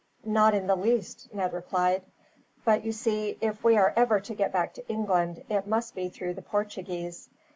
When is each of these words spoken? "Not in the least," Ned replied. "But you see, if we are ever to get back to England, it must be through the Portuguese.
"Not 0.25 0.55
in 0.55 0.65
the 0.65 0.75
least," 0.75 1.29
Ned 1.31 1.53
replied. 1.53 2.01
"But 2.65 2.83
you 2.83 2.91
see, 2.91 3.37
if 3.39 3.63
we 3.63 3.77
are 3.77 3.93
ever 3.95 4.19
to 4.21 4.33
get 4.33 4.51
back 4.51 4.73
to 4.73 4.87
England, 4.87 5.43
it 5.47 5.67
must 5.67 5.93
be 5.93 6.09
through 6.09 6.33
the 6.33 6.41
Portuguese. 6.41 7.29